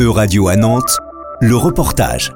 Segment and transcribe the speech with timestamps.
[0.00, 0.96] Euradio à Nantes,
[1.40, 2.30] le reportage.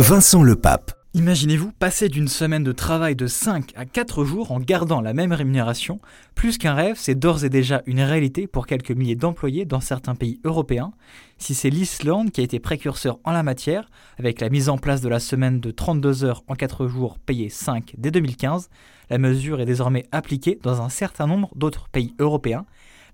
[0.00, 0.90] Vincent Lepape.
[1.14, 5.32] Imaginez-vous passer d'une semaine de travail de 5 à 4 jours en gardant la même
[5.32, 6.00] rémunération.
[6.34, 10.16] Plus qu'un rêve, c'est d'ores et déjà une réalité pour quelques milliers d'employés dans certains
[10.16, 10.90] pays européens.
[11.38, 13.88] Si c'est l'Islande qui a été précurseur en la matière,
[14.18, 17.48] avec la mise en place de la semaine de 32 heures en 4 jours payés
[17.48, 18.70] 5 dès 2015,
[19.08, 22.66] la mesure est désormais appliquée dans un certain nombre d'autres pays européens.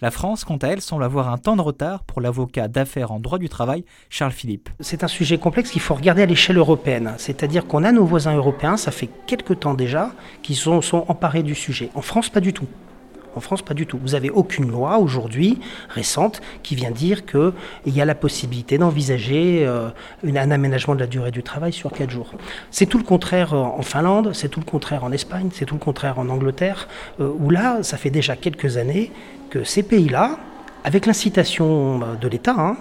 [0.03, 3.21] La France, quant à elle, semble avoir un temps de retard pour l'avocat d'affaires en
[3.21, 4.71] droit du travail, Charles Philippe.
[4.81, 7.13] C'est un sujet complexe qu'il faut regarder à l'échelle européenne.
[7.19, 11.43] C'est-à-dire qu'on a nos voisins européens, ça fait quelques temps déjà, qui sont, sont emparés
[11.43, 11.91] du sujet.
[11.95, 12.67] En France, pas du tout.
[13.37, 13.99] En France, pas du tout.
[14.03, 17.53] Vous n'avez aucune loi aujourd'hui récente qui vient dire qu'il
[17.87, 19.91] y a la possibilité d'envisager euh,
[20.25, 22.33] un aménagement de la durée du travail sur quatre jours.
[22.71, 25.75] C'est tout le contraire euh, en Finlande, c'est tout le contraire en Espagne, c'est tout
[25.75, 26.89] le contraire en Angleterre,
[27.21, 29.13] euh, où là, ça fait déjà quelques années
[29.49, 30.39] que ces pays-là,
[30.85, 32.77] avec l'incitation de l'État, hein,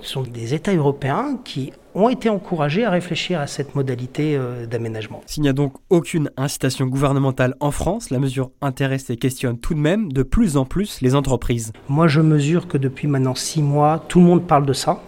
[0.00, 5.20] sont des États européens qui ont été encouragés à réfléchir à cette modalité euh, d'aménagement.
[5.26, 9.74] S'il n'y a donc aucune incitation gouvernementale en France, la mesure intéresse et questionne tout
[9.74, 11.72] de même de plus en plus les entreprises.
[11.88, 15.00] Moi, je mesure que depuis maintenant six mois, tout le monde parle de ça.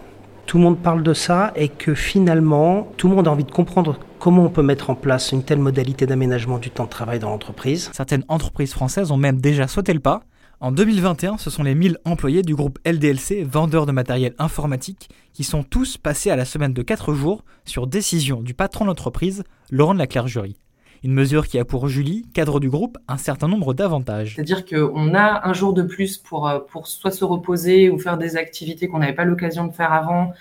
[0.45, 3.51] Tout le monde parle de ça et que finalement, tout le monde a envie de
[3.51, 7.19] comprendre comment on peut mettre en place une telle modalité d'aménagement du temps de travail
[7.19, 7.91] dans l'entreprise.
[7.93, 10.23] Certaines entreprises françaises ont même déjà sauté le pas.
[10.59, 15.43] En 2021, ce sont les 1000 employés du groupe LDLC, vendeurs de matériel informatique, qui
[15.43, 19.43] sont tous passés à la semaine de 4 jours sur décision du patron de l'entreprise,
[19.69, 20.57] Laurent de la Clergerie.
[21.03, 24.33] Une mesure qui a pour Julie, cadre du groupe, un certain nombre d'avantages.
[24.33, 28.17] C'est-à-dire qu'on a un jour de plus pour, euh, pour soit se reposer ou faire
[28.17, 30.33] des activités qu'on n'avait pas l'occasion de faire avant,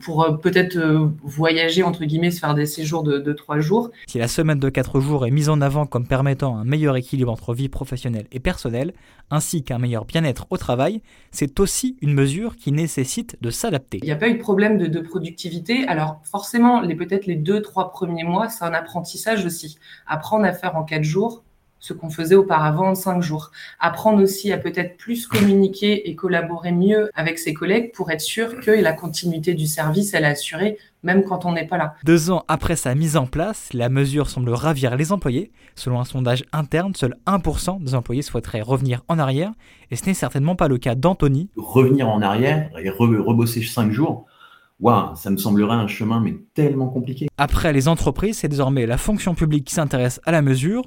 [0.00, 3.90] pour euh, peut-être euh, voyager, entre guillemets, se faire des séjours de, trois jours.
[4.06, 7.32] Si la semaine de quatre jours est mise en avant comme permettant un meilleur équilibre
[7.32, 8.92] entre vie professionnelle et personnelle,
[9.30, 13.98] ainsi qu'un meilleur bien-être au travail, c'est aussi une mesure qui nécessite de s'adapter.
[14.02, 15.86] Il n'y a pas eu de problème de, de productivité.
[15.88, 19.78] Alors forcément, les peut-être les deux, trois premiers mois, c'est un apprentissage aussi.
[20.06, 21.42] Apprendre à faire en quatre jours,
[21.78, 23.50] ce qu'on faisait auparavant en cinq jours.
[23.80, 28.60] Apprendre aussi à peut-être plus communiquer et collaborer mieux avec ses collègues pour être sûr
[28.60, 31.94] que la continuité du service, elle est assurée même quand on n'est pas là.
[32.04, 35.52] Deux ans après sa mise en place, la mesure semble ravir les employés.
[35.76, 39.52] Selon un sondage interne, seul 1% des employés souhaiteraient revenir en arrière,
[39.92, 41.48] et ce n'est certainement pas le cas d'Anthony.
[41.56, 44.26] Revenir en arrière et rebosser cinq jours,
[44.78, 47.28] Waouh, ça me semblerait un chemin mais tellement compliqué.
[47.38, 50.82] Après les entreprises, c'est désormais la fonction publique qui s'intéresse à la mesure.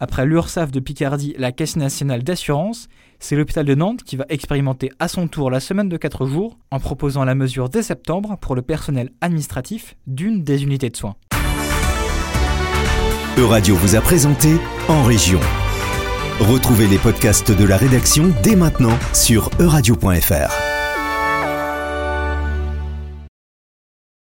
[0.00, 2.88] Après l'URSSAF de Picardie, la Caisse nationale d'assurance,
[3.18, 6.58] c'est l'hôpital de Nantes qui va expérimenter à son tour la semaine de 4 jours
[6.70, 11.14] en proposant la mesure dès septembre pour le personnel administratif d'une des unités de soins.
[13.38, 14.56] Euradio vous a présenté
[14.88, 15.40] En Région.
[16.40, 20.61] Retrouvez les podcasts de la rédaction dès maintenant sur euradio.fr.